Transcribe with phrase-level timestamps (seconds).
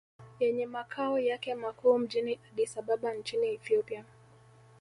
[0.39, 4.05] Yenye makao yake makuu mjini Addis Ababa nchini Ethiopia